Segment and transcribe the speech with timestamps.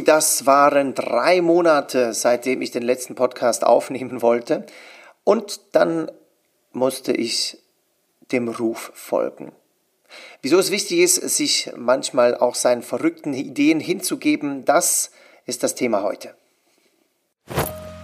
[0.00, 4.64] Das waren drei Monate, seitdem ich den letzten Podcast aufnehmen wollte.
[5.24, 6.10] Und dann
[6.72, 7.58] musste ich
[8.32, 9.52] dem Ruf folgen.
[10.40, 15.10] Wieso es wichtig ist, sich manchmal auch seinen verrückten Ideen hinzugeben, das
[15.46, 16.34] ist das Thema heute.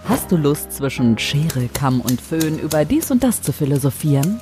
[0.05, 4.39] Hast du Lust, zwischen Schere, Kamm und Föhn über dies und das zu philosophieren?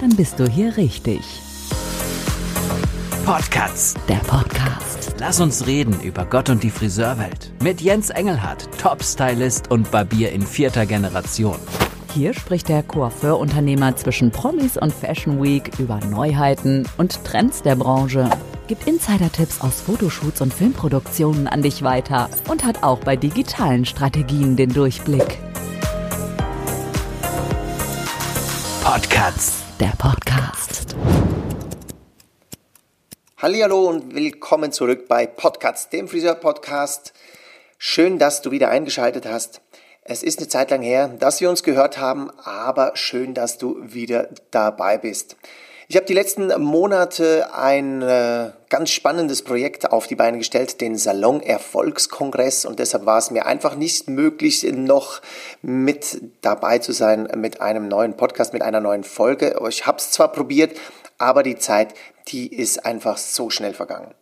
[0.00, 1.43] Dann bist du hier richtig.
[3.24, 3.94] Podcasts.
[4.06, 5.14] Der Podcast.
[5.18, 7.52] Lass uns reden über Gott und die Friseurwelt.
[7.62, 11.56] Mit Jens Engelhardt, Top-Stylist und Barbier in vierter Generation.
[12.12, 18.28] Hier spricht der Coiffeur-Unternehmer zwischen Promis und Fashion Week über Neuheiten und Trends der Branche,
[18.66, 24.54] gibt Insider-Tipps aus Fotoshoots und Filmproduktionen an dich weiter und hat auch bei digitalen Strategien
[24.54, 25.38] den Durchblick.
[28.82, 29.62] Podcasts.
[29.80, 30.94] Der Podcast.
[33.44, 37.12] Hallo und willkommen zurück bei Podcast, dem Friseur-Podcast.
[37.76, 39.60] Schön, dass du wieder eingeschaltet hast.
[40.00, 43.76] Es ist eine Zeit lang her, dass wir uns gehört haben, aber schön, dass du
[43.82, 45.36] wieder dabei bist.
[45.88, 50.96] Ich habe die letzten Monate ein äh, ganz spannendes Projekt auf die Beine gestellt, den
[50.96, 55.20] Salon Erfolgskongress und deshalb war es mir einfach nicht möglich, noch
[55.60, 59.60] mit dabei zu sein mit einem neuen Podcast, mit einer neuen Folge.
[59.68, 60.74] Ich habe es zwar probiert,
[61.18, 61.94] aber die Zeit,
[62.28, 64.14] die ist einfach so schnell vergangen.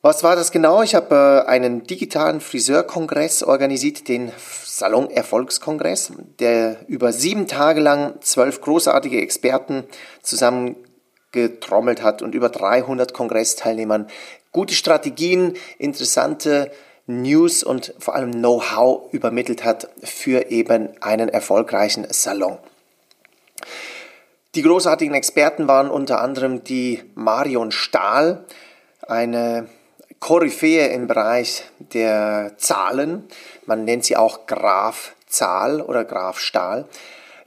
[0.00, 0.82] Was war das genau?
[0.82, 4.30] Ich habe äh, einen digitalen Friseurkongress organisiert, den
[4.64, 9.84] Salon Erfolgskongress, der über sieben Tage lang zwölf großartige Experten
[10.22, 14.06] zusammengetrommelt hat und über 300 Kongressteilnehmern
[14.52, 16.70] gute Strategien, interessante
[17.08, 22.58] News und vor allem Know-how übermittelt hat für eben einen erfolgreichen Salon.
[24.54, 28.46] Die großartigen Experten waren unter anderem die Marion Stahl,
[29.02, 29.68] eine
[30.20, 33.24] Koryphäe im Bereich der Zahlen.
[33.66, 36.88] Man nennt sie auch Graf Zahl oder Graf Stahl,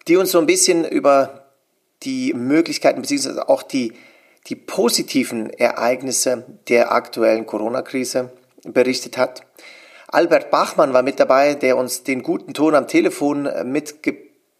[0.08, 1.45] die uns so ein bisschen über
[2.04, 3.42] die Möglichkeiten bzw.
[3.48, 3.94] auch die,
[4.48, 8.32] die positiven Ereignisse der aktuellen Corona-Krise
[8.64, 9.42] berichtet hat.
[10.08, 13.50] Albert Bachmann war mit dabei, der uns den guten Ton am Telefon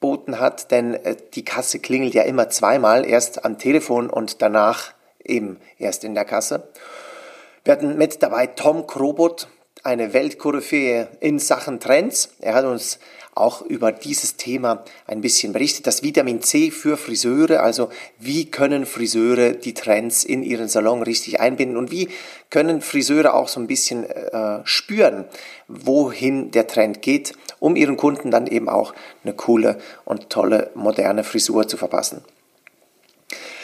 [0.02, 4.94] mitgeboten hat, denn äh, die Kasse klingelt ja immer zweimal, erst am Telefon und danach
[5.24, 6.68] eben erst in der Kasse.
[7.64, 9.48] Wir hatten mit dabei Tom Krobot,
[9.84, 12.30] eine Weltkoryphäe in Sachen Trends.
[12.40, 13.00] Er hat uns
[13.34, 15.88] auch über dieses Thema ein bisschen berichtet.
[15.88, 21.40] Das Vitamin C für Friseure, also wie können Friseure die Trends in ihren Salon richtig
[21.40, 22.10] einbinden und wie
[22.50, 25.26] können Friseure auch so ein bisschen äh, spüren,
[25.68, 28.94] wohin der Trend geht, um ihren Kunden dann eben auch
[29.24, 32.22] eine coole und tolle moderne Frisur zu verpassen.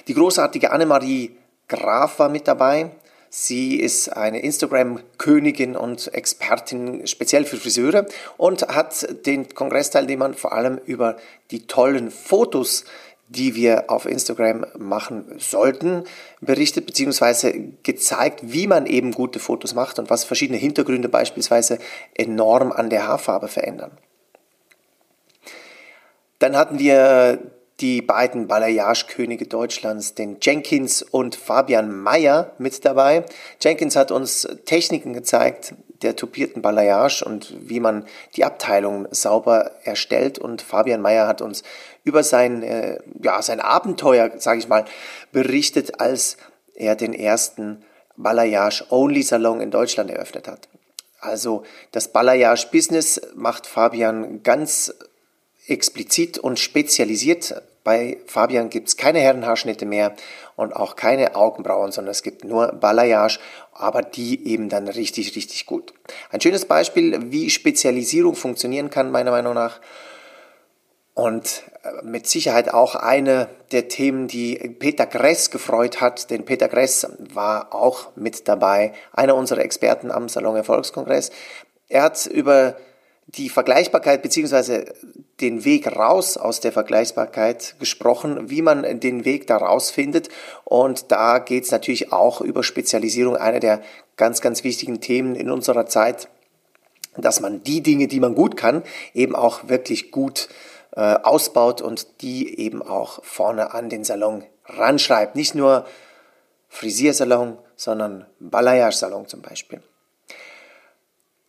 [0.07, 1.35] Die großartige Annemarie
[1.67, 2.91] Graf war mit dabei.
[3.29, 8.05] Sie ist eine Instagram-Königin und Expertin speziell für Friseure
[8.37, 11.17] und hat den Kongressteilnehmern vor allem über
[11.51, 12.85] die tollen Fotos,
[13.29, 16.05] die wir auf Instagram machen sollten,
[16.39, 17.71] berichtet bzw.
[17.83, 21.79] gezeigt, wie man eben gute Fotos macht und was verschiedene Hintergründe beispielsweise
[22.15, 23.91] enorm an der Haarfarbe verändern.
[26.39, 27.39] Dann hatten wir
[27.79, 33.23] die beiden Balayage-Könige Deutschlands, den Jenkins und Fabian Mayer, mit dabei.
[33.61, 38.05] Jenkins hat uns Techniken gezeigt der tupierten Balayage und wie man
[38.35, 40.39] die Abteilung sauber erstellt.
[40.39, 41.63] Und Fabian Mayer hat uns
[42.03, 44.85] über sein, äh, ja, sein Abenteuer, sage ich mal,
[45.31, 46.37] berichtet, als
[46.75, 47.83] er den ersten
[48.15, 50.67] Balayage-Only-Salon in Deutschland eröffnet hat.
[51.19, 54.93] Also das Balayage-Business macht Fabian ganz
[55.67, 57.61] explizit und spezialisiert.
[57.87, 60.13] Bei Fabian gibt es keine Herrenhaarschnitte mehr
[60.57, 63.39] und auch keine Augenbrauen, sondern es gibt nur Balayage,
[63.71, 65.93] aber die eben dann richtig, richtig gut.
[66.29, 69.79] Ein schönes Beispiel, wie Spezialisierung funktionieren kann, meiner Meinung nach.
[71.13, 76.67] Und äh, mit Sicherheit auch eine der Themen, die Peter Gress gefreut hat, denn Peter
[76.67, 81.31] Gress war auch mit dabei, einer unserer Experten am Salon Erfolgskongress.
[81.87, 82.75] Er hat über
[83.27, 84.85] die Vergleichbarkeit beziehungsweise
[85.41, 90.29] den Weg raus aus der Vergleichbarkeit gesprochen, wie man den Weg da rausfindet.
[90.63, 93.81] Und da geht es natürlich auch über Spezialisierung, eine der
[94.15, 96.29] ganz, ganz wichtigen Themen in unserer Zeit,
[97.17, 98.83] dass man die Dinge, die man gut kann,
[99.13, 100.47] eben auch wirklich gut
[100.95, 105.35] äh, ausbaut und die eben auch vorne an den Salon ranschreibt.
[105.35, 105.85] Nicht nur
[106.69, 109.81] Frisiersalon, sondern Balayage-Salon zum Beispiel.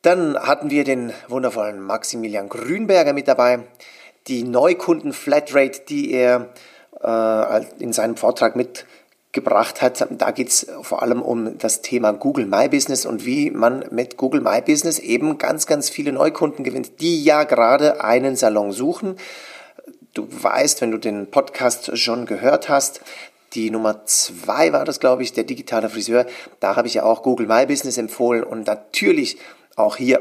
[0.02, 3.60] Dann hatten wir den wundervollen Maximilian Grünberger mit dabei.
[4.28, 6.50] Die Neukunden Flatrate, die er
[7.02, 8.86] äh, in seinem Vortrag mit
[9.32, 10.06] gebracht hat.
[10.10, 14.16] Da geht es vor allem um das Thema Google My Business und wie man mit
[14.16, 19.16] Google My Business eben ganz, ganz viele Neukunden gewinnt, die ja gerade einen Salon suchen.
[20.14, 23.00] Du weißt, wenn du den Podcast schon gehört hast,
[23.54, 26.26] die Nummer zwei war das, glaube ich, der digitale Friseur.
[26.60, 29.38] Da habe ich ja auch Google My Business empfohlen und natürlich
[29.78, 30.20] auch hier,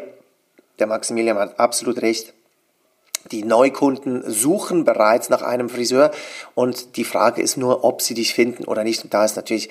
[0.79, 2.33] der Maximilian hat absolut recht.
[3.31, 6.11] Die Neukunden suchen bereits nach einem Friseur
[6.55, 9.03] und die Frage ist nur, ob sie dich finden oder nicht.
[9.03, 9.69] Und da ist natürlich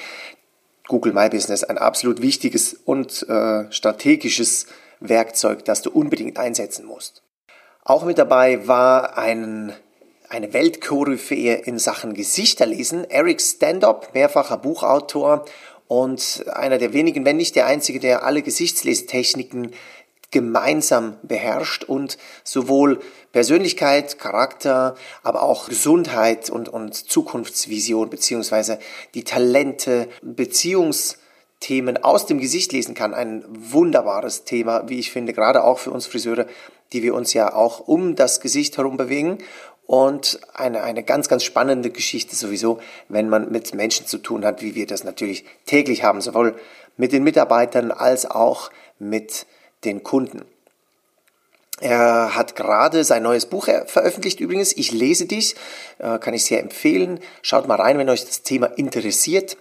[0.89, 4.67] Google My Business ein absolut wichtiges und äh, strategisches
[5.01, 7.23] Werkzeug, das du unbedingt einsetzen musst.
[7.85, 9.73] Auch mit dabei war ein
[10.29, 13.09] eine Weltkoryphäe in Sachen Gesichterlesen.
[13.09, 15.45] Eric Standop, mehrfacher Buchautor
[15.89, 19.73] und einer der wenigen, wenn nicht der einzige, der alle Gesichtslesetechniken
[20.31, 23.01] gemeinsam beherrscht und sowohl
[23.33, 28.79] Persönlichkeit, Charakter, aber auch Gesundheit und, und Zukunftsvision beziehungsweise
[29.15, 33.15] die Talente, Beziehungsthemen aus dem Gesicht lesen kann.
[33.15, 36.47] Ein wunderbares Thema, wie ich finde, gerade auch für uns Friseure,
[36.93, 39.39] die wir uns ja auch um das Gesicht herum bewegen
[39.87, 44.61] und eine, eine ganz, ganz spannende Geschichte sowieso, wenn man mit Menschen zu tun hat,
[44.63, 46.59] wie wir das natürlich täglich haben, sowohl
[46.97, 49.47] mit den Mitarbeitern als auch mit
[49.85, 50.45] den Kunden.
[51.81, 54.73] Er hat gerade sein neues Buch veröffentlicht übrigens.
[54.77, 55.57] Ich lese dich,
[55.99, 57.21] äh, kann ich sehr empfehlen.
[57.43, 59.59] Schaut mal rein, wenn euch das Thema interessiert.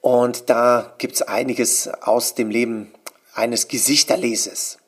[0.00, 2.92] Und da gibt es einiges aus dem Leben
[3.32, 4.78] eines Gesichterlesers.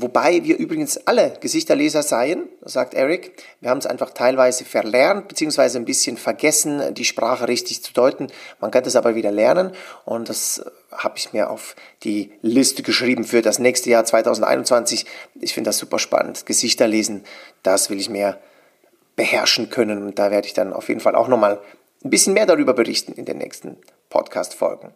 [0.00, 3.32] Wobei wir übrigens alle Gesichterleser seien, sagt Eric.
[3.60, 8.28] Wir haben es einfach teilweise verlernt, beziehungsweise ein bisschen vergessen, die Sprache richtig zu deuten.
[8.60, 9.72] Man kann das aber wieder lernen
[10.04, 11.74] und das äh, habe ich mir auf
[12.04, 15.04] die Liste geschrieben für das nächste Jahr 2021.
[15.40, 16.46] Ich finde das super spannend.
[16.46, 17.24] Gesichter lesen,
[17.64, 18.38] das will ich mehr
[19.16, 21.60] beherrschen können und da werde ich dann auf jeden Fall auch nochmal
[22.04, 23.76] ein bisschen mehr darüber berichten in den nächsten
[24.10, 24.92] Podcast-Folgen.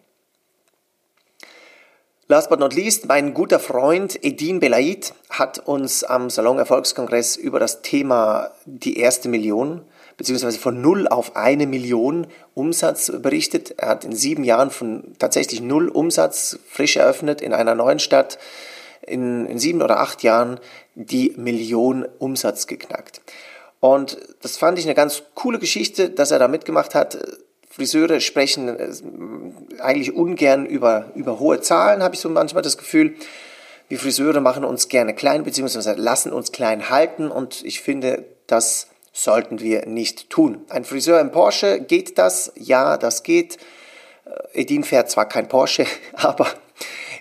[2.32, 7.60] Last but not least, mein guter Freund Edin Belaid hat uns am Salon Erfolgskongress über
[7.60, 9.82] das Thema die erste Million
[10.16, 13.74] beziehungsweise von null auf eine Million Umsatz berichtet.
[13.76, 18.38] Er hat in sieben Jahren von tatsächlich null Umsatz frisch eröffnet in einer neuen Stadt.
[19.02, 20.58] In, in sieben oder acht Jahren
[20.94, 23.20] die Million Umsatz geknackt.
[23.78, 27.18] Und das fand ich eine ganz coole Geschichte, dass er da mitgemacht hat.
[27.72, 33.14] Friseure sprechen äh, eigentlich ungern über, über hohe Zahlen, habe ich so manchmal das Gefühl.
[33.88, 38.88] Wir Friseure machen uns gerne klein, beziehungsweise lassen uns klein halten und ich finde, das
[39.12, 40.64] sollten wir nicht tun.
[40.68, 42.52] Ein Friseur im Porsche, geht das?
[42.56, 43.56] Ja, das geht.
[44.26, 46.48] Äh, Edin fährt zwar kein Porsche, aber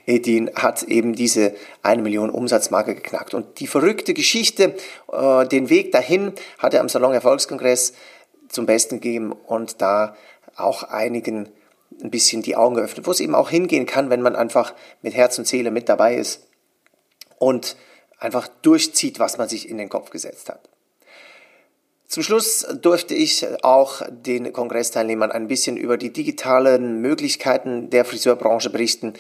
[0.06, 3.34] Edin hat eben diese eine Million Umsatzmarke geknackt.
[3.34, 4.76] Und die verrückte Geschichte,
[5.12, 7.94] äh, den Weg dahin hat er am Salon Erfolgskongress
[8.50, 10.16] zum Besten gegeben und da
[10.56, 11.50] auch einigen
[12.02, 15.14] ein bisschen die Augen geöffnet, wo es eben auch hingehen kann, wenn man einfach mit
[15.14, 16.48] Herz und Seele mit dabei ist
[17.38, 17.76] und
[18.18, 20.70] einfach durchzieht, was man sich in den Kopf gesetzt hat.
[22.08, 28.70] Zum Schluss durfte ich auch den Kongressteilnehmern ein bisschen über die digitalen Möglichkeiten der Friseurbranche
[28.70, 29.14] berichten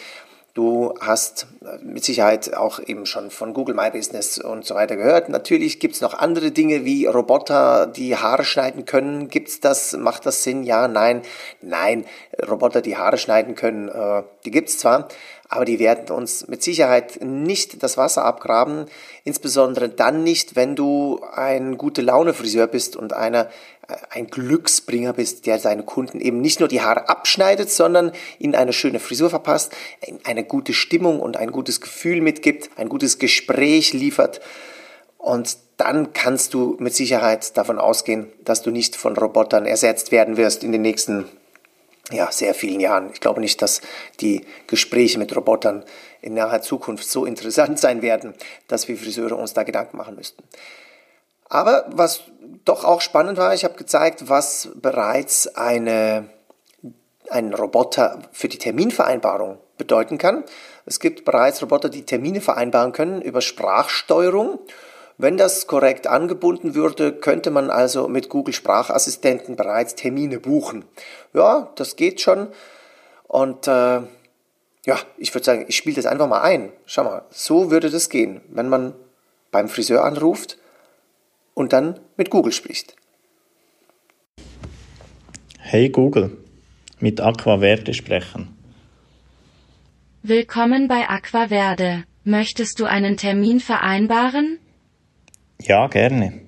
[0.54, 1.48] Du hast
[1.82, 5.30] mit Sicherheit auch eben schon von Google My Business und so weiter gehört.
[5.30, 9.30] Natürlich gibt es noch andere Dinge wie Roboter, die Haare schneiden können.
[9.30, 9.94] Gibt's das?
[9.94, 10.64] Macht das Sinn?
[10.64, 11.22] Ja, nein,
[11.62, 12.06] nein.
[12.50, 15.08] Roboter, die Haare schneiden können, äh, die gibt's zwar,
[15.48, 18.86] aber die werden uns mit Sicherheit nicht das Wasser abgraben,
[19.24, 23.50] insbesondere dann nicht, wenn du ein gute Laune Friseur bist und einer äh,
[24.10, 28.74] ein Glücksbringer bist, der seinen Kunden eben nicht nur die Haare abschneidet, sondern ihnen eine
[28.74, 29.74] schöne Frisur verpasst,
[30.24, 34.42] eine gute Stimmung und ein gutes Gefühl mitgibt, ein gutes Gespräch liefert
[35.22, 40.36] und dann kannst du mit Sicherheit davon ausgehen, dass du nicht von Robotern ersetzt werden
[40.36, 41.26] wirst in den nächsten
[42.12, 43.12] ja, sehr vielen Jahren.
[43.14, 43.82] Ich glaube nicht, dass
[44.20, 45.84] die Gespräche mit Robotern
[46.22, 48.34] in naher Zukunft so interessant sein werden,
[48.68, 50.44] dass wir Friseure uns da Gedanken machen müssten.
[51.52, 52.22] Aber was
[52.64, 56.30] doch auch spannend war, ich habe gezeigt, was bereits eine,
[57.30, 60.46] ein Roboter für die Terminvereinbarung bedeuten kann.
[60.86, 64.60] Es gibt bereits Roboter, die Termine vereinbaren können über Sprachsteuerung
[65.22, 70.84] wenn das korrekt angebunden würde, könnte man also mit Google Sprachassistenten bereits Termine buchen.
[71.32, 72.48] Ja, das geht schon.
[73.28, 74.02] Und äh,
[74.84, 76.74] ja, ich würde sagen, ich spiele das einfach mal ein.
[76.88, 78.96] Schau mal, so würde das gehen, wenn man
[79.52, 80.58] beim Friseur anruft
[81.54, 82.96] und dann mit Google spricht.
[85.60, 86.38] Hey Google,
[87.00, 88.58] mit Aquaverde sprechen.
[90.24, 92.04] Willkommen bei Aquaverde.
[92.24, 94.60] Möchtest du einen Termin vereinbaren?
[95.60, 96.42] Ja, gerne.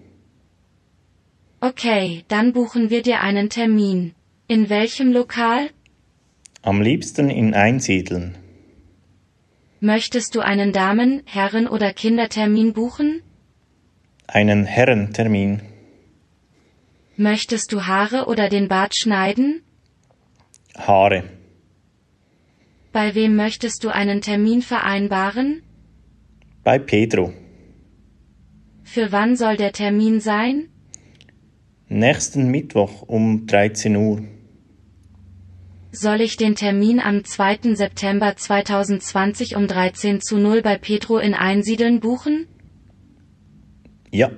[1.60, 4.14] Okay, dann buchen wir dir einen Termin.
[4.48, 5.70] In welchem Lokal?
[6.62, 8.38] Am liebsten in Einsiedeln.
[9.80, 13.22] Möchtest du einen Damen-, Herren- oder Kindertermin buchen?
[14.28, 15.62] Einen Herrentermin.
[17.18, 19.62] Möchtest du Haare oder den Bart schneiden?
[20.76, 21.24] Haare.
[22.92, 25.62] Bei wem möchtest du einen Termin vereinbaren?
[26.64, 27.34] Bei Pedro.
[28.84, 30.70] Für wann soll der Termin sein?
[31.90, 34.24] Nächsten Mittwoch um 13 Uhr.
[35.92, 37.76] Soll ich den Termin am 2.
[37.76, 42.48] September 2020 um 13 zu 0 bei Pedro in Einsiedeln buchen?
[44.14, 44.30] Ja.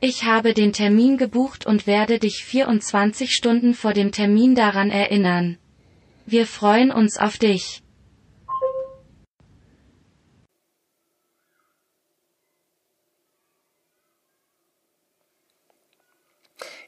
[0.00, 5.58] Ich habe den Termin gebucht und werde dich 24 Stunden vor dem Termin daran erinnern.
[6.24, 7.82] Wir freuen uns auf dich.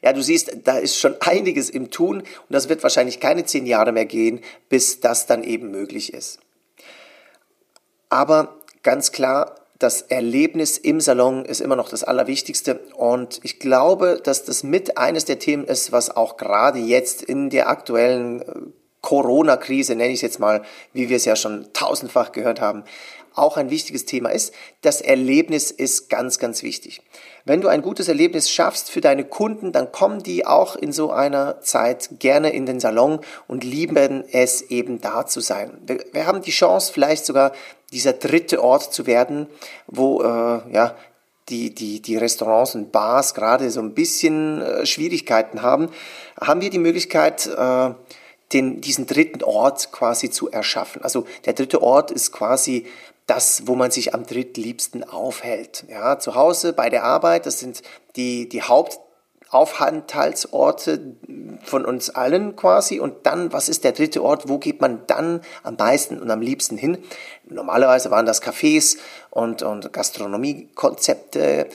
[0.01, 3.67] Ja, du siehst, da ist schon einiges im Tun und das wird wahrscheinlich keine zehn
[3.67, 6.39] Jahre mehr gehen, bis das dann eben möglich ist.
[8.09, 12.81] Aber ganz klar, das Erlebnis im Salon ist immer noch das Allerwichtigste.
[12.95, 17.49] Und ich glaube, dass das mit eines der Themen ist, was auch gerade jetzt in
[17.49, 18.45] der aktuellen äh,
[19.01, 22.83] Corona-Krise, nenne ich es jetzt mal, wie wir es ja schon tausendfach gehört haben,
[23.35, 24.53] auch ein wichtiges Thema ist.
[24.81, 27.01] Das Erlebnis ist ganz, ganz wichtig.
[27.45, 31.11] Wenn du ein gutes Erlebnis schaffst für deine Kunden, dann kommen die auch in so
[31.11, 35.77] einer Zeit gerne in den Salon und lieben es eben da zu sein.
[35.85, 37.53] Wir, wir haben die Chance, vielleicht sogar
[37.91, 39.47] dieser dritte Ort zu werden,
[39.87, 40.95] wo äh, ja,
[41.49, 45.89] die, die, die Restaurants und Bars gerade so ein bisschen äh, Schwierigkeiten haben,
[46.39, 47.91] haben wir die Möglichkeit, äh,
[48.53, 51.03] den, diesen dritten Ort quasi zu erschaffen.
[51.03, 52.85] Also der dritte Ort ist quasi
[53.29, 55.83] das, wo man sich am drittliebsten aufhält.
[55.87, 57.81] Ja, zu Hause, bei der Arbeit, das sind
[58.15, 61.15] die, die Hauptaufenthaltsorte
[61.63, 62.99] von uns allen quasi.
[62.99, 64.49] Und dann, was ist der dritte Ort?
[64.49, 66.97] Wo geht man dann am meisten und am liebsten hin?
[67.45, 68.97] Normalerweise waren das Cafés
[69.29, 71.67] und, und Gastronomiekonzepte.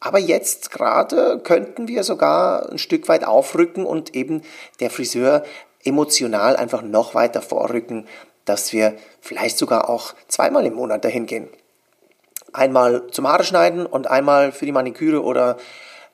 [0.00, 4.40] Aber jetzt gerade könnten wir sogar ein Stück weit aufrücken und eben
[4.80, 5.44] der Friseur
[5.84, 8.06] emotional einfach noch weiter vorrücken
[8.44, 11.48] dass wir vielleicht sogar auch zweimal im Monat dahin gehen.
[12.52, 15.56] Einmal zum Haare schneiden und einmal für die Maniküre oder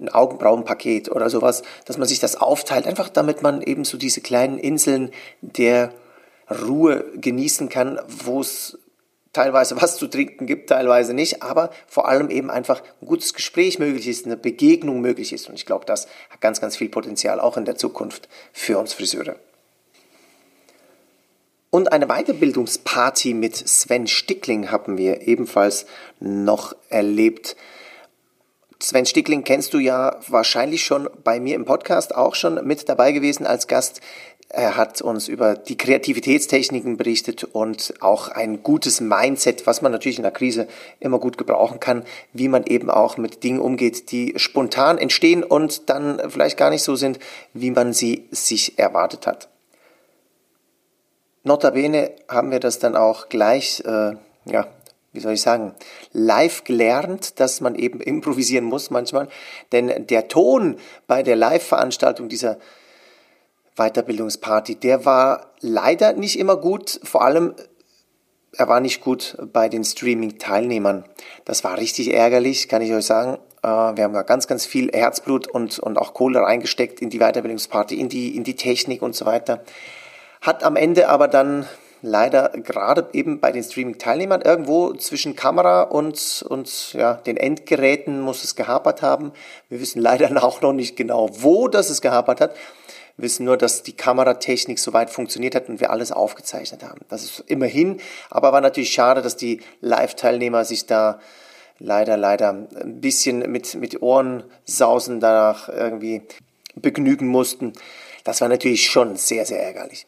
[0.01, 4.21] ein Augenbrauenpaket oder sowas, dass man sich das aufteilt, einfach damit man eben so diese
[4.21, 5.93] kleinen Inseln der
[6.51, 8.79] Ruhe genießen kann, wo es
[9.33, 13.79] teilweise was zu trinken gibt, teilweise nicht, aber vor allem eben einfach ein gutes Gespräch
[13.79, 15.49] möglich ist, eine Begegnung möglich ist.
[15.49, 18.95] Und ich glaube, das hat ganz, ganz viel Potenzial auch in der Zukunft für uns
[18.95, 19.37] Friseure.
[21.71, 25.85] Und eine Weiterbildungsparty mit Sven Stickling haben wir ebenfalls
[26.19, 27.57] noch erlebt.
[28.81, 33.13] Sven Stickling kennst du ja wahrscheinlich schon bei mir im Podcast auch schon mit dabei
[33.13, 34.01] gewesen als Gast.
[34.49, 40.17] Er hat uns über die Kreativitätstechniken berichtet und auch ein gutes Mindset, was man natürlich
[40.17, 40.69] in der Krise
[41.01, 45.91] immer gut gebrauchen kann, wie man eben auch mit Dingen umgeht, die spontan entstehen und
[45.91, 47.19] dann vielleicht gar nicht so sind,
[47.53, 49.51] wie man sie sich erwartet hat.
[51.49, 54.13] Notabene haben wir das dann auch gleich, äh,
[54.45, 54.69] ja,
[55.13, 55.75] wie soll ich sagen,
[56.13, 59.29] live gelernt, dass man eben improvisieren muss manchmal.
[59.73, 60.77] Denn der Ton
[61.09, 62.59] bei der Live-Veranstaltung dieser
[63.77, 67.01] Weiterbildungsparty, der war leider nicht immer gut.
[67.03, 67.55] Vor allem,
[68.53, 71.05] er war nicht gut bei den Streaming-Teilnehmern.
[71.45, 73.39] Das war richtig ärgerlich, kann ich euch sagen.
[73.63, 77.19] Äh, wir haben da ganz, ganz viel Herzblut und, und auch Kohle reingesteckt in die
[77.19, 79.65] Weiterbildungsparty, in die, in die Technik und so weiter
[80.41, 81.67] hat am Ende aber dann
[82.03, 88.45] leider gerade eben bei den Streaming-Teilnehmern irgendwo zwischen Kamera und, und ja, den Endgeräten muss
[88.45, 89.33] es gehapert haben.
[89.69, 92.55] Wir wissen leider auch noch nicht genau, wo das es gehapert hat.
[93.17, 97.01] Wir wissen nur, dass die Kameratechnik soweit funktioniert hat und wir alles aufgezeichnet haben.
[97.09, 101.19] Das ist immerhin, aber war natürlich schade, dass die Live-Teilnehmer sich da
[101.81, 106.23] leider, leider ein bisschen mit, mit Ohrensausen danach irgendwie
[106.77, 107.73] begnügen mussten.
[108.23, 110.07] Das war natürlich schon sehr, sehr ärgerlich.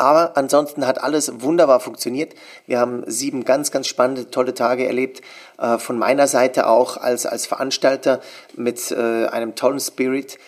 [0.00, 2.32] Aber ansonsten hat alles wunderbar funktioniert.
[2.66, 5.20] Wir haben sieben ganz, ganz spannende, tolle Tage erlebt.
[5.58, 8.22] Äh, von meiner Seite auch als, als Veranstalter
[8.56, 10.38] mit äh, einem tollen Spirit.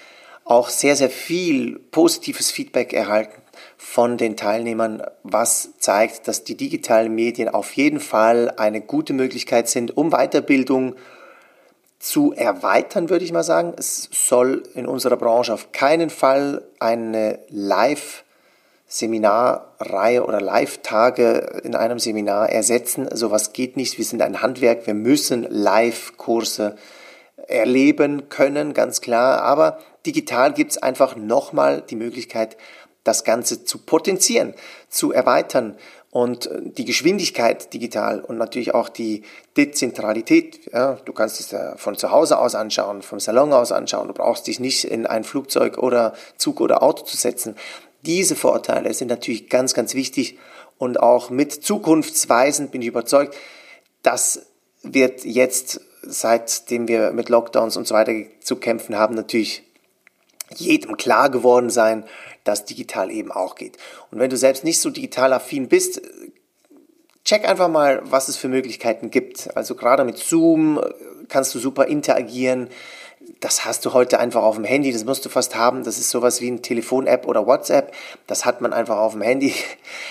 [0.46, 3.42] Auch sehr, sehr viel positives Feedback erhalten
[3.76, 9.68] von den Teilnehmern, was zeigt, dass die digitalen Medien auf jeden Fall eine gute Möglichkeit
[9.68, 10.94] sind, um Weiterbildung
[11.98, 13.74] zu erweitern, würde ich mal sagen.
[13.76, 18.24] Es soll in unserer Branche auf keinen Fall eine Live-
[18.92, 23.08] Seminarreihe oder Live-Tage in einem Seminar ersetzen.
[23.10, 23.96] Sowas geht nicht.
[23.96, 24.86] Wir sind ein Handwerk.
[24.86, 26.76] Wir müssen Live-Kurse
[27.48, 29.40] erleben können, ganz klar.
[29.40, 32.58] Aber digital gibt es einfach nochmal die Möglichkeit,
[33.02, 34.52] das Ganze zu potenzieren,
[34.90, 35.78] zu erweitern
[36.10, 39.22] und äh, die Geschwindigkeit digital und natürlich auch die
[39.56, 40.70] Dezentralität.
[40.70, 44.08] Ja, du kannst es ja von zu Hause aus anschauen, vom Salon aus anschauen.
[44.08, 47.56] Du brauchst dich nicht in ein Flugzeug oder Zug oder Auto zu setzen.
[48.02, 50.38] Diese Vorteile sind natürlich ganz, ganz wichtig
[50.78, 53.36] und auch mit zukunftsweisend bin ich überzeugt,
[54.02, 54.46] das
[54.82, 59.62] wird jetzt, seitdem wir mit Lockdowns und so weiter zu kämpfen haben, natürlich
[60.56, 62.04] jedem klar geworden sein,
[62.44, 63.78] dass digital eben auch geht.
[64.10, 66.02] Und wenn du selbst nicht so digital affin bist,
[67.24, 69.56] check einfach mal, was es für Möglichkeiten gibt.
[69.56, 70.80] Also gerade mit Zoom
[71.28, 72.68] kannst du super interagieren.
[73.40, 75.82] Das hast du heute einfach auf dem Handy, das musst du fast haben.
[75.82, 77.92] Das ist sowas wie eine Telefon-App oder WhatsApp.
[78.26, 79.54] Das hat man einfach auf dem Handy.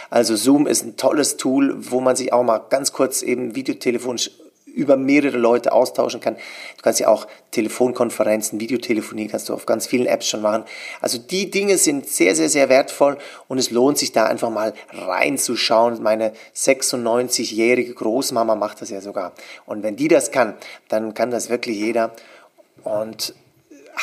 [0.09, 4.31] Also Zoom ist ein tolles Tool, wo man sich auch mal ganz kurz eben videotelefonisch
[4.73, 6.35] über mehrere Leute austauschen kann.
[6.35, 10.63] Du kannst ja auch Telefonkonferenzen, Videotelefonie kannst du auf ganz vielen Apps schon machen.
[11.01, 14.73] Also die Dinge sind sehr, sehr, sehr wertvoll und es lohnt sich da einfach mal
[14.91, 16.01] reinzuschauen.
[16.01, 19.33] Meine 96-jährige Großmama macht das ja sogar.
[19.65, 20.55] Und wenn die das kann,
[20.87, 22.13] dann kann das wirklich jeder.
[22.83, 23.33] Und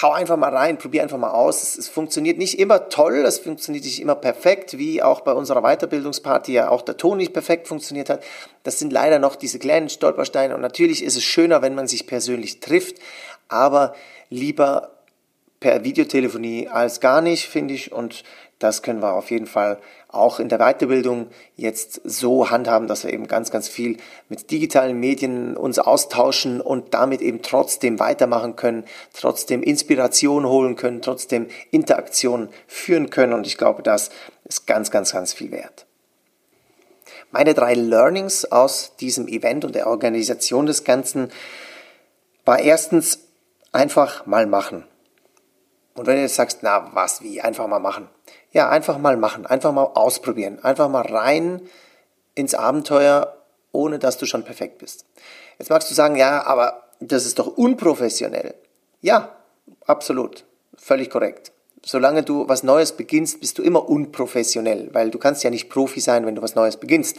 [0.02, 1.62] hau einfach mal rein, probier einfach mal aus.
[1.62, 5.62] Es, es, funktioniert nicht immer toll, es funktioniert nicht immer perfekt, wie auch bei unserer
[5.62, 8.22] Weiterbildungsparty ja auch der Ton nicht perfekt funktioniert hat.
[8.62, 12.06] Das sind leider noch diese kleinen Stolpersteine und natürlich ist es schöner, wenn man sich
[12.06, 12.96] persönlich trifft,
[13.48, 13.94] aber
[14.30, 14.90] lieber
[15.60, 17.92] per Videotelefonie als gar nicht, finde ich.
[17.92, 18.22] Und
[18.58, 23.12] das können wir auf jeden Fall auch in der Weiterbildung jetzt so handhaben, dass wir
[23.12, 23.98] eben ganz, ganz viel
[24.30, 31.02] mit digitalen Medien uns austauschen und damit eben trotzdem weitermachen können, trotzdem Inspiration holen können,
[31.02, 33.34] trotzdem Interaktion führen können.
[33.34, 34.10] Und ich glaube, das
[34.44, 35.84] ist ganz, ganz, ganz viel wert.
[37.30, 41.30] Meine drei Learnings aus diesem Event und der Organisation des Ganzen
[42.46, 43.20] war erstens
[43.72, 44.84] einfach mal machen.
[45.94, 48.08] Und wenn du jetzt sagst, na was, wie, einfach mal machen.
[48.52, 51.60] Ja, einfach mal machen, einfach mal ausprobieren, einfach mal rein
[52.34, 53.36] ins Abenteuer,
[53.72, 55.04] ohne dass du schon perfekt bist.
[55.58, 58.54] Jetzt magst du sagen, ja, aber das ist doch unprofessionell.
[59.00, 59.36] Ja,
[59.86, 60.46] absolut,
[60.76, 61.52] völlig korrekt.
[61.84, 66.00] Solange du was Neues beginnst, bist du immer unprofessionell, weil du kannst ja nicht Profi
[66.00, 67.18] sein, wenn du was Neues beginnst.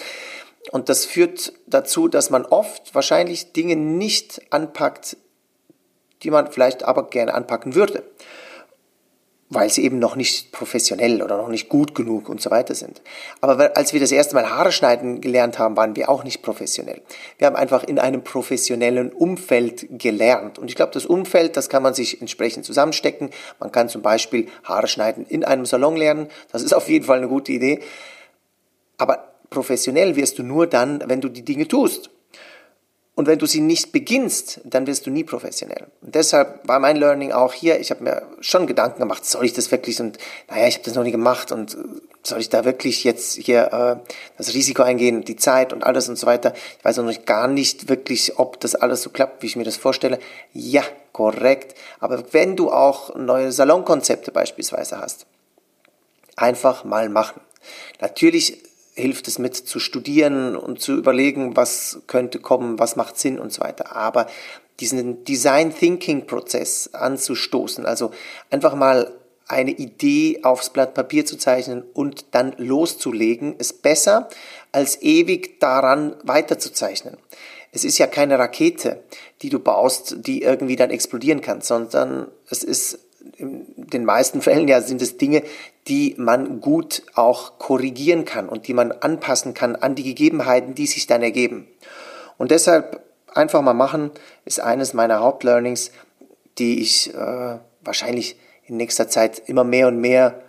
[0.71, 5.15] Und das führt dazu, dass man oft wahrscheinlich Dinge nicht anpackt,
[6.23, 8.04] die man vielleicht aber gerne anpacken würde
[9.49, 13.01] weil sie eben noch nicht professionell oder noch nicht gut genug und so weiter sind.
[13.41, 17.01] Aber als wir das erste Mal Haare schneiden gelernt haben, waren wir auch nicht professionell.
[17.39, 20.59] Wir haben einfach in einem professionellen Umfeld gelernt.
[20.59, 23.31] Und ich glaube, das Umfeld, das kann man sich entsprechend zusammenstecken.
[23.59, 26.27] Man kann zum Beispiel Haare schneiden in einem Salon lernen.
[26.51, 27.79] Das ist auf jeden Fall eine gute Idee.
[28.99, 32.12] Aber professionell wirst du nur dann, wenn du die Dinge tust.
[33.19, 35.88] Und wenn du sie nicht beginnst, dann wirst du nie professionell.
[36.01, 39.51] Und deshalb war mein Learning auch hier, ich habe mir schon Gedanken gemacht, soll ich
[39.51, 41.77] das wirklich und naja, ich habe das noch nie gemacht und äh,
[42.23, 46.17] soll ich da wirklich jetzt hier äh, das Risiko eingehen, die Zeit und alles und
[46.17, 46.53] so weiter.
[46.77, 49.75] Ich weiß noch gar nicht wirklich, ob das alles so klappt, wie ich mir das
[49.75, 50.17] vorstelle.
[50.53, 51.77] Ja, korrekt.
[51.99, 55.25] Aber wenn du auch neue Salonkonzepte beispielsweise hast,
[56.38, 57.41] einfach mal machen.
[57.99, 58.63] Natürlich
[58.99, 63.51] hilft es mit zu studieren und zu überlegen, was könnte kommen, was macht Sinn und
[63.51, 63.95] so weiter.
[63.95, 64.27] Aber
[64.79, 68.12] diesen Design Thinking Prozess anzustoßen, also
[68.49, 69.13] einfach mal
[69.47, 74.29] eine Idee aufs Blatt Papier zu zeichnen und dann loszulegen, ist besser,
[74.71, 77.17] als ewig daran weiterzuzeichnen.
[77.71, 79.03] Es ist ja keine Rakete,
[79.41, 82.99] die du baust, die irgendwie dann explodieren kann, sondern es ist
[83.38, 85.43] in den meisten Fällen ja sind es Dinge,
[85.88, 90.88] die man gut auch korrigieren kann und die man anpassen kann an die Gegebenheiten, die
[90.88, 91.67] sich dann ergeben.
[92.38, 93.03] Und deshalb
[93.34, 94.12] einfach mal machen
[94.45, 95.91] ist eines meiner Hauptlearnings,
[96.58, 100.41] die ich äh, wahrscheinlich in nächster Zeit immer mehr und mehr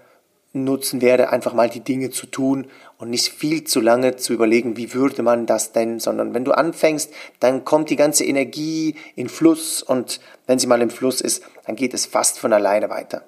[0.52, 2.66] nutzen werde, einfach mal die Dinge zu tun
[2.98, 6.52] und nicht viel zu lange zu überlegen, wie würde man das denn, sondern wenn du
[6.52, 11.44] anfängst, dann kommt die ganze Energie in Fluss und wenn sie mal im Fluss ist,
[11.66, 13.24] dann geht es fast von alleine weiter.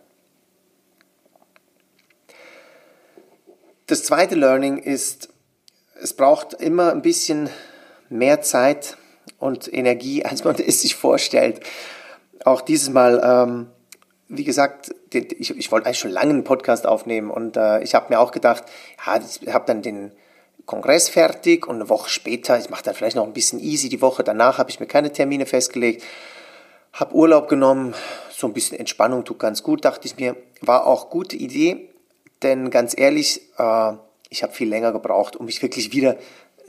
[3.87, 5.29] Das zweite Learning ist,
[6.01, 7.51] es braucht immer ein bisschen
[8.09, 8.97] mehr Zeit
[9.39, 11.61] und Energie, als man es sich vorstellt.
[12.45, 13.67] Auch dieses Mal ähm,
[14.35, 18.07] wie gesagt, ich, ich wollte eigentlich schon lange einen Podcast aufnehmen und äh, ich habe
[18.09, 18.65] mir auch gedacht,
[19.07, 20.13] ja, ich habe dann den
[20.65, 24.01] Kongress fertig und eine Woche später, ich mache dann vielleicht noch ein bisschen easy die
[24.01, 26.03] Woche danach, habe ich mir keine Termine festgelegt,
[26.95, 27.95] habe Urlaub genommen,
[28.31, 31.91] so ein bisschen Entspannung tut ganz gut, dachte ich mir, war auch gute Idee,
[32.43, 33.93] denn ganz ehrlich, äh,
[34.31, 36.17] ich habe viel länger gebraucht, um mich wirklich wieder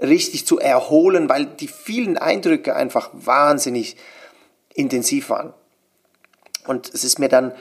[0.01, 3.95] richtig zu erholen, weil die vielen Eindrücke einfach wahnsinnig
[4.73, 5.53] intensiv waren.
[6.67, 7.51] Und es ist mir dann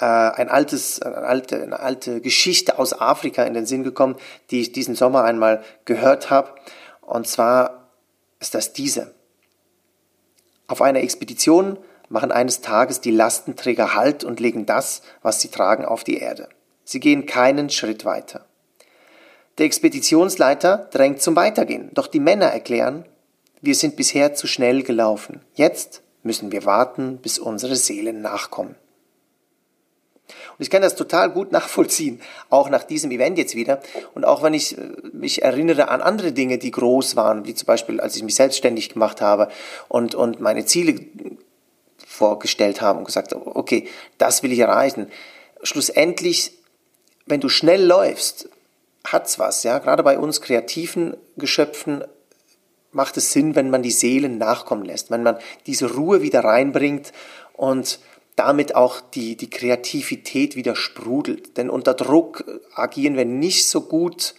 [0.00, 4.16] äh, ein altes, eine alte, eine alte Geschichte aus Afrika in den Sinn gekommen,
[4.50, 6.50] die ich diesen Sommer einmal gehört habe.
[7.00, 7.88] Und zwar
[8.40, 9.14] ist das diese.
[10.68, 15.84] Auf einer Expedition machen eines Tages die Lastenträger Halt und legen das, was sie tragen,
[15.84, 16.48] auf die Erde.
[16.84, 18.44] Sie gehen keinen Schritt weiter.
[19.58, 23.04] Der Expeditionsleiter drängt zum Weitergehen, doch die Männer erklären,
[23.60, 25.40] wir sind bisher zu schnell gelaufen.
[25.54, 28.76] Jetzt müssen wir warten, bis unsere Seelen nachkommen.
[30.28, 33.80] Und ich kann das total gut nachvollziehen, auch nach diesem Event jetzt wieder.
[34.14, 34.80] Und auch wenn ich äh,
[35.12, 38.90] mich erinnere an andere Dinge, die groß waren, wie zum Beispiel, als ich mich selbstständig
[38.90, 39.48] gemacht habe
[39.88, 41.00] und, und meine Ziele
[42.06, 45.10] vorgestellt habe und gesagt habe, okay, das will ich erreichen.
[45.62, 46.52] Schlussendlich,
[47.26, 48.48] wenn du schnell läufst,
[49.04, 49.78] hat's was, ja.
[49.78, 52.04] Gerade bei uns kreativen Geschöpfen
[52.92, 57.12] macht es Sinn, wenn man die Seelen nachkommen lässt, wenn man diese Ruhe wieder reinbringt
[57.54, 57.98] und
[58.36, 61.56] damit auch die, die Kreativität wieder sprudelt.
[61.56, 64.34] Denn unter Druck agieren wir nicht so gut,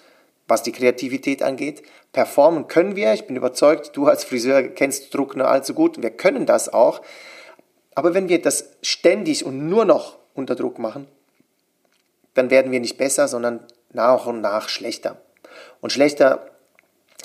[0.47, 1.83] was die Kreativität angeht.
[2.11, 6.11] Performen können wir, ich bin überzeugt, du als Friseur kennst Druck nur allzu gut, wir
[6.11, 7.01] können das auch.
[7.95, 11.07] Aber wenn wir das ständig und nur noch unter Druck machen,
[12.33, 15.21] dann werden wir nicht besser, sondern nach und nach schlechter.
[15.81, 16.52] Und schlechter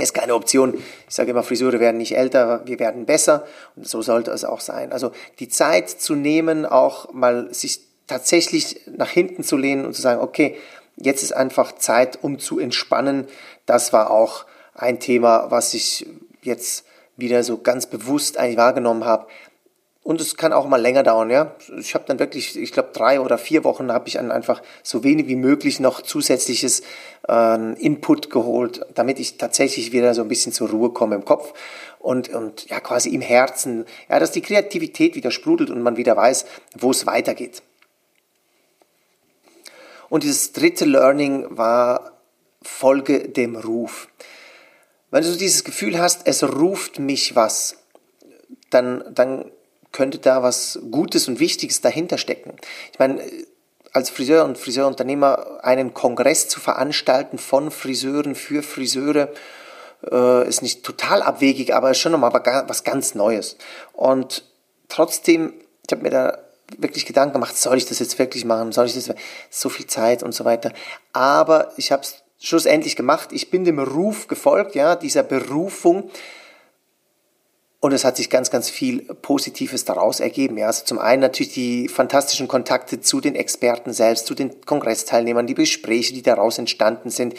[0.04, 0.74] ist keine Option.
[1.08, 3.46] Ich sage immer, Friseure werden nicht älter, wir werden besser.
[3.76, 4.92] Und so sollte es auch sein.
[4.92, 10.02] Also die Zeit zu nehmen, auch mal sich tatsächlich nach hinten zu lehnen und zu
[10.02, 10.56] sagen, okay,
[10.96, 13.26] jetzt ist einfach Zeit, um zu entspannen.
[13.66, 16.06] Das war auch ein Thema, was ich
[16.42, 16.84] jetzt
[17.16, 19.26] wieder so ganz bewusst eigentlich wahrgenommen habe.
[20.08, 21.54] Und es kann auch mal länger dauern, ja.
[21.78, 25.04] Ich habe dann wirklich, ich glaube, drei oder vier Wochen habe ich dann einfach so
[25.04, 26.80] wenig wie möglich noch zusätzliches
[27.28, 31.52] äh, Input geholt, damit ich tatsächlich wieder so ein bisschen zur Ruhe komme im Kopf
[31.98, 36.16] und, und ja, quasi im Herzen, ja, dass die Kreativität wieder sprudelt und man wieder
[36.16, 36.46] weiß,
[36.78, 37.62] wo es weitergeht.
[40.08, 42.12] Und dieses dritte Learning war
[42.62, 44.08] Folge dem Ruf.
[45.10, 47.76] Wenn du dieses Gefühl hast, es ruft mich was,
[48.70, 49.50] dann, dann
[49.92, 52.54] könnte da was Gutes und Wichtiges dahinter stecken.
[52.92, 53.22] Ich meine,
[53.92, 59.28] als Friseur und Friseurunternehmer einen Kongress zu veranstalten von Friseuren für Friseure
[60.10, 62.32] äh, ist nicht total abwegig, aber ist schon nochmal
[62.66, 63.56] was ganz Neues.
[63.92, 64.44] Und
[64.88, 65.54] trotzdem,
[65.86, 66.38] ich habe mir da
[66.76, 69.10] wirklich Gedanken gemacht, soll ich das jetzt wirklich machen, soll ich das,
[69.50, 70.72] so viel Zeit und so weiter.
[71.12, 73.30] Aber ich habe es schlussendlich gemacht.
[73.32, 76.10] Ich bin dem Ruf gefolgt, ja, dieser Berufung
[77.80, 80.58] und es hat sich ganz, ganz viel Positives daraus ergeben.
[80.58, 85.46] Ja, also zum einen natürlich die fantastischen Kontakte zu den Experten selbst, zu den Kongressteilnehmern,
[85.46, 87.34] die Gespräche, die daraus entstanden sind,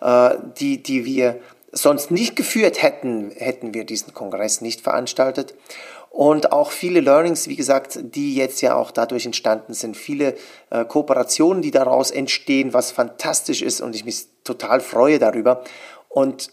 [0.00, 1.40] äh, die, die wir
[1.72, 5.54] sonst nicht geführt hätten, hätten wir diesen Kongress nicht veranstaltet.
[6.08, 9.96] Und auch viele Learnings, wie gesagt, die jetzt ja auch dadurch entstanden sind.
[9.96, 10.36] Viele
[10.70, 15.64] äh, Kooperationen, die daraus entstehen, was fantastisch ist und ich mich total freue darüber.
[16.10, 16.50] Und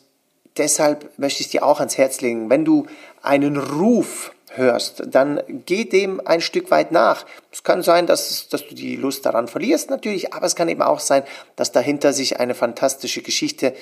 [0.58, 2.88] deshalb möchte ich dir auch ans Herz legen, wenn du
[3.22, 7.26] einen Ruf hörst, dann geh dem ein Stück weit nach.
[7.52, 10.82] Es kann sein, dass, dass du die Lust daran verlierst natürlich, aber es kann eben
[10.82, 11.24] auch sein,
[11.56, 13.74] dass dahinter sich eine fantastische Geschichte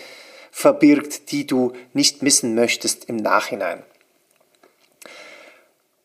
[0.52, 3.84] verbirgt, die du nicht missen möchtest im Nachhinein.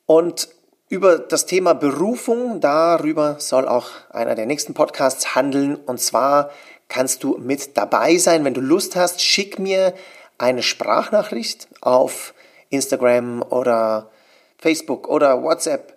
[0.07, 0.49] Und
[0.89, 5.77] über das Thema Berufung, darüber soll auch einer der nächsten Podcasts handeln.
[5.77, 6.51] Und zwar
[6.89, 9.95] kannst du mit dabei sein, wenn du Lust hast, schick mir
[10.43, 12.35] eine Sprachnachricht auf
[12.69, 14.11] Instagram oder
[14.59, 15.97] Facebook oder WhatsApp.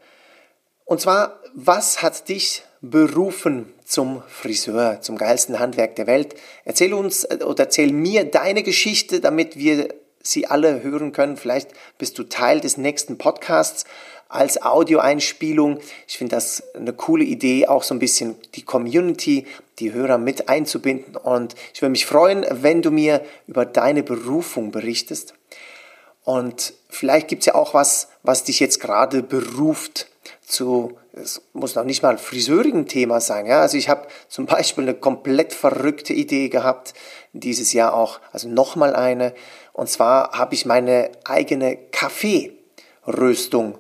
[0.86, 6.36] Und zwar, was hat dich berufen zum Friseur, zum geilsten Handwerk der Welt?
[6.64, 9.88] Erzähl uns äh, oder erzähl mir deine Geschichte, damit wir
[10.22, 11.38] sie alle hören können.
[11.38, 13.86] Vielleicht bist du Teil des nächsten Podcasts
[14.30, 15.80] als Audioeinspielung.
[16.08, 19.46] Ich finde das eine coole Idee, auch so ein bisschen die Community,
[19.80, 21.16] die Hörer mit einzubinden.
[21.16, 25.34] Und ich würde mich freuen, wenn du mir über deine Berufung berichtest.
[26.24, 30.08] Und vielleicht gibt es ja auch was, was dich jetzt gerade beruft
[30.42, 33.46] zu, es muss noch nicht mal ein friseurigen Thema sein.
[33.46, 33.62] Ja?
[33.62, 36.94] Also ich habe zum Beispiel eine komplett verrückte Idee gehabt,
[37.34, 39.34] dieses Jahr auch, also nochmal eine.
[39.74, 43.78] Und zwar habe ich meine eigene Kaffeeröstung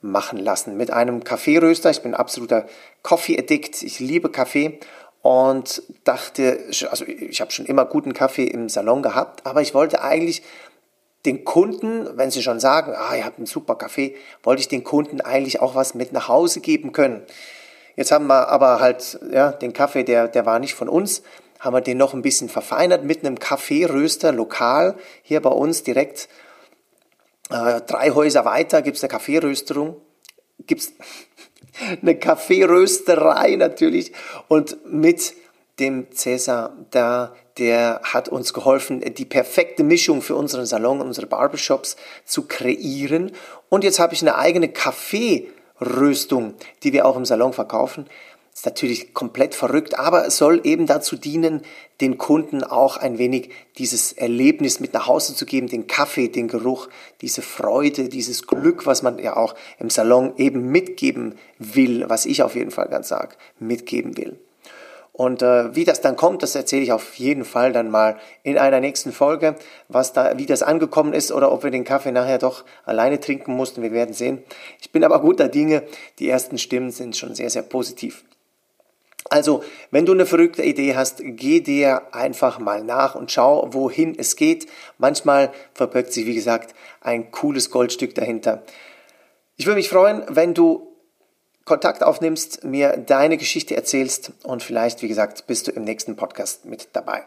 [0.00, 1.90] machen lassen mit einem Kaffeeröster.
[1.90, 2.66] Ich bin absoluter
[3.02, 3.82] Coffee-Addict.
[3.82, 4.78] Ich liebe Kaffee
[5.22, 10.02] und dachte, also ich habe schon immer guten Kaffee im Salon gehabt, aber ich wollte
[10.02, 10.42] eigentlich
[11.26, 14.84] den Kunden, wenn sie schon sagen, ah, ihr habt einen super Kaffee, wollte ich den
[14.84, 17.22] Kunden eigentlich auch was mit nach Hause geben können.
[17.96, 21.22] Jetzt haben wir aber halt, ja, den Kaffee, der, der war nicht von uns,
[21.58, 26.28] haben wir den noch ein bisschen verfeinert mit einem Kaffeeröster lokal hier bei uns direkt
[27.50, 29.96] äh, drei Häuser weiter gibt es eine Kaffeerösterung.
[30.66, 30.92] gibt's
[32.02, 34.12] eine Kaffeerösterei natürlich
[34.48, 35.34] und mit
[35.78, 41.96] dem Cäsar da, der hat uns geholfen, die perfekte Mischung für unseren Salon, unsere Barbershops
[42.24, 43.32] zu kreieren.
[43.68, 48.06] Und jetzt habe ich eine eigene Kaffeeröstung, die wir auch im Salon verkaufen.
[48.58, 51.62] Ist natürlich komplett verrückt, aber es soll eben dazu dienen,
[52.00, 56.48] den Kunden auch ein wenig dieses Erlebnis mit nach Hause zu geben, den Kaffee, den
[56.48, 56.88] Geruch,
[57.20, 62.42] diese Freude, dieses Glück, was man ja auch im Salon eben mitgeben will, was ich
[62.42, 64.40] auf jeden Fall ganz sage, mitgeben will.
[65.12, 68.58] Und äh, wie das dann kommt, das erzähle ich auf jeden Fall dann mal in
[68.58, 69.54] einer nächsten Folge,
[69.86, 73.52] was da, wie das angekommen ist oder ob wir den Kaffee nachher doch alleine trinken
[73.54, 73.82] mussten.
[73.82, 74.42] Wir werden sehen.
[74.80, 75.84] Ich bin aber guter Dinge.
[76.18, 78.24] Die ersten Stimmen sind schon sehr, sehr positiv.
[79.30, 84.16] Also, wenn du eine verrückte Idee hast, geh dir einfach mal nach und schau, wohin
[84.18, 84.66] es geht.
[84.98, 88.62] Manchmal verbirgt sich, wie gesagt, ein cooles Goldstück dahinter.
[89.56, 90.88] Ich würde mich freuen, wenn du
[91.64, 96.64] Kontakt aufnimmst, mir deine Geschichte erzählst und vielleicht, wie gesagt, bist du im nächsten Podcast
[96.64, 97.24] mit dabei.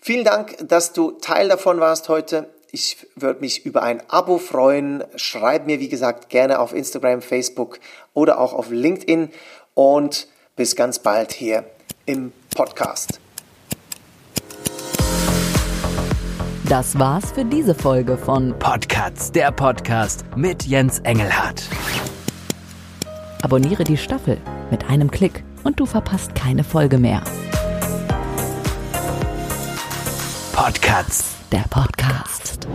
[0.00, 2.48] Vielen Dank, dass du Teil davon warst heute.
[2.70, 5.04] Ich würde mich über ein Abo freuen.
[5.16, 7.78] Schreib mir, wie gesagt, gerne auf Instagram, Facebook
[8.14, 9.30] oder auch auf LinkedIn
[9.74, 11.64] und bis ganz bald hier
[12.06, 13.20] im Podcast.
[16.68, 21.62] Das war's für diese Folge von Podcasts, der Podcast mit Jens Engelhardt.
[23.42, 24.38] Abonniere die Staffel
[24.70, 27.22] mit einem Klick und du verpasst keine Folge mehr.
[30.52, 32.66] Podcasts, Der Podcast.